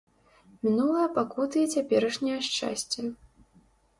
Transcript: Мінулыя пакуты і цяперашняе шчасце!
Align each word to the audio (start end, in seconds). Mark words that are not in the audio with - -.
Мінулыя 0.67 1.09
пакуты 1.17 1.57
і 1.65 1.69
цяперашняе 1.77 2.39
шчасце! 2.47 3.01